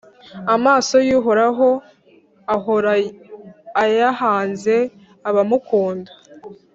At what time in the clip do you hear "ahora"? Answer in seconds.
2.55-2.91